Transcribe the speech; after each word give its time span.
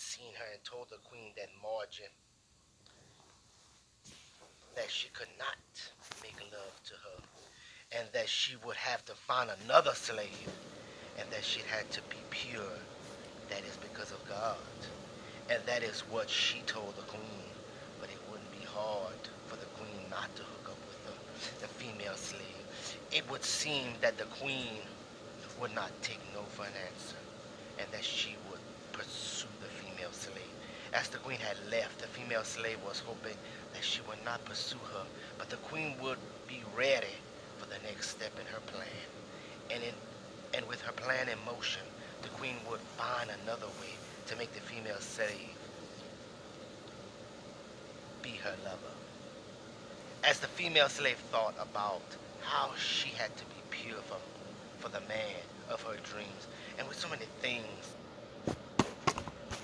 seen 0.00 0.32
her 0.38 0.46
and 0.52 0.64
told 0.64 0.88
the 0.88 0.96
queen 1.04 1.32
that 1.36 1.48
Margin 1.62 2.08
that 4.74 4.90
she 4.90 5.08
could 5.10 5.28
not 5.38 5.60
make 6.22 6.40
love 6.50 6.72
to 6.84 6.94
her 6.94 7.20
and 7.92 8.08
that 8.12 8.28
she 8.28 8.56
would 8.64 8.76
have 8.76 9.04
to 9.04 9.12
find 9.12 9.50
another 9.64 9.92
slave 9.92 10.48
and 11.18 11.28
that 11.30 11.44
she 11.44 11.60
had 11.68 11.90
to 11.90 12.00
be 12.08 12.16
pure. 12.30 12.80
That 13.50 13.60
is 13.68 13.76
because 13.76 14.10
of 14.12 14.26
God. 14.26 14.56
And 15.50 15.60
that 15.66 15.82
is 15.82 16.00
what 16.10 16.30
she 16.30 16.62
told 16.66 16.96
the 16.96 17.02
queen. 17.02 17.50
But 18.00 18.08
it 18.08 18.18
wouldn't 18.30 18.52
be 18.52 18.64
hard 18.64 19.20
for 19.48 19.56
the 19.56 19.66
queen 19.76 20.08
not 20.08 20.34
to 20.36 20.42
hook 20.42 20.70
up 20.70 20.80
with 20.88 21.00
the, 21.04 21.66
the 21.66 21.68
female 21.68 22.16
slave. 22.16 22.96
It 23.12 23.28
would 23.30 23.44
seem 23.44 23.88
that 24.00 24.16
the 24.16 24.24
queen 24.24 24.80
would 25.60 25.74
not 25.74 25.90
take 26.00 26.20
no 26.32 26.40
for 26.48 26.62
an 26.64 26.72
answer 26.88 27.20
and 27.78 27.86
that 27.92 28.04
she 28.04 28.36
would 28.50 28.60
pursue 28.92 29.48
the 29.60 29.68
female 29.68 30.12
slave. 30.12 30.36
As 30.92 31.08
the 31.08 31.18
queen 31.18 31.38
had 31.38 31.56
left, 31.70 32.00
the 32.00 32.06
female 32.08 32.42
slave 32.42 32.78
was 32.84 32.98
hoping 33.00 33.36
that 33.72 33.84
she 33.84 34.00
would 34.02 34.24
not 34.24 34.44
pursue 34.44 34.78
her, 34.92 35.04
but 35.38 35.48
the 35.48 35.56
queen 35.56 35.96
would 36.02 36.18
be 36.48 36.62
ready 36.76 37.14
for 37.58 37.66
the 37.66 37.78
next 37.86 38.08
step 38.10 38.32
in 38.40 38.46
her 38.46 38.60
plan. 38.66 39.06
And, 39.70 39.84
in, 39.84 39.94
and 40.52 40.66
with 40.66 40.80
her 40.82 40.92
plan 40.92 41.28
in 41.28 41.38
motion, 41.46 41.82
the 42.22 42.28
queen 42.30 42.56
would 42.68 42.80
find 42.80 43.30
another 43.30 43.68
way 43.80 43.94
to 44.26 44.36
make 44.36 44.52
the 44.52 44.60
female 44.60 45.00
slave 45.00 45.56
be 48.22 48.30
her 48.42 48.56
lover. 48.64 48.94
As 50.24 50.40
the 50.40 50.48
female 50.48 50.88
slave 50.88 51.18
thought 51.30 51.54
about 51.60 52.02
how 52.40 52.72
she 52.76 53.10
had 53.10 53.36
to 53.36 53.44
be 53.46 53.62
pure 53.70 54.02
for, 54.02 54.18
for 54.78 54.88
the 54.88 55.00
man 55.08 55.42
of 55.70 55.82
her 55.82 55.96
dreams, 56.02 56.48
and 56.78 56.88
with 56.88 56.98
so 56.98 57.08
many 57.08 57.26
things 57.40 57.94